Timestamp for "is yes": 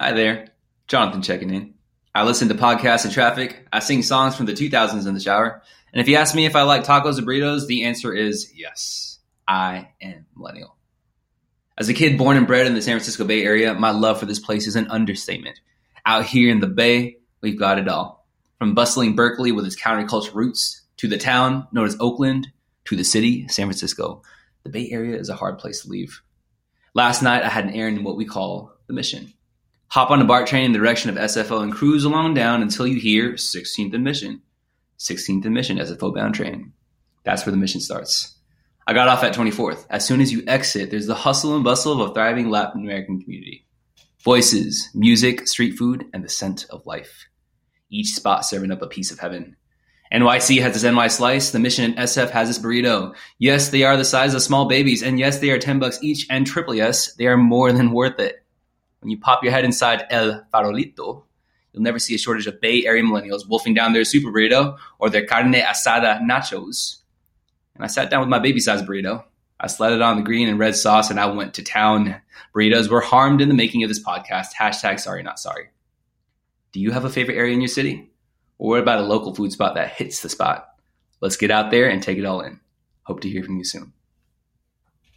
8.12-9.20